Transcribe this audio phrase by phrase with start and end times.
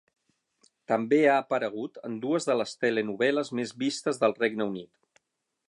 [0.91, 5.23] També ha aparegut en dues de les telenovel·les més vistes del Regne Unit.